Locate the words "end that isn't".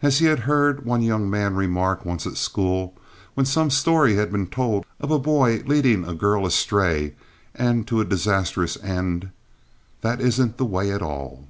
8.80-10.56